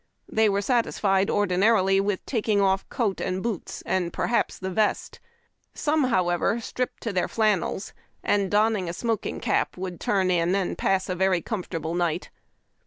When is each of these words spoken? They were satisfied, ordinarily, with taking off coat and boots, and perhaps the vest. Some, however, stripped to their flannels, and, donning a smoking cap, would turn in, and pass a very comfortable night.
They 0.27 0.49
were 0.49 0.63
satisfied, 0.63 1.29
ordinarily, 1.29 1.99
with 2.01 2.25
taking 2.25 2.59
off 2.59 2.89
coat 2.89 3.21
and 3.21 3.43
boots, 3.43 3.83
and 3.85 4.11
perhaps 4.11 4.57
the 4.57 4.71
vest. 4.71 5.19
Some, 5.75 6.05
however, 6.05 6.59
stripped 6.59 7.03
to 7.03 7.13
their 7.13 7.27
flannels, 7.27 7.93
and, 8.23 8.49
donning 8.49 8.89
a 8.89 8.93
smoking 8.93 9.39
cap, 9.39 9.77
would 9.77 9.99
turn 9.99 10.31
in, 10.31 10.55
and 10.55 10.75
pass 10.75 11.07
a 11.07 11.13
very 11.13 11.39
comfortable 11.41 11.93
night. 11.93 12.31